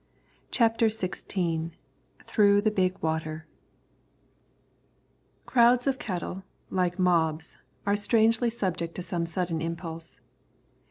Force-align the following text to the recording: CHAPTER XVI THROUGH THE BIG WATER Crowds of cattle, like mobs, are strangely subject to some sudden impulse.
CHAPTER 0.49 0.87
XVI 0.87 1.73
THROUGH 2.25 2.61
THE 2.61 2.71
BIG 2.71 2.97
WATER 3.03 3.45
Crowds 5.45 5.85
of 5.85 5.99
cattle, 5.99 6.41
like 6.71 6.97
mobs, 6.97 7.57
are 7.85 7.95
strangely 7.95 8.49
subject 8.49 8.95
to 8.95 9.03
some 9.03 9.27
sudden 9.27 9.61
impulse. 9.61 10.19